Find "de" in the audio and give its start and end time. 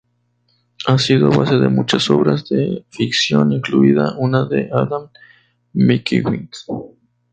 1.57-1.69, 2.49-2.85, 4.47-4.67